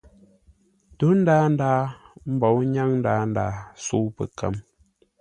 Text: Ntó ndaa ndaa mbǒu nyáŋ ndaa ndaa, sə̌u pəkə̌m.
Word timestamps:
Ntó 0.93 1.07
ndaa 1.19 1.45
ndaa 1.53 1.81
mbǒu 2.33 2.59
nyáŋ 2.73 2.89
ndaa 2.99 3.21
ndaa, 3.29 3.53
sə̌u 3.83 4.07
pəkə̌m. 4.15 4.55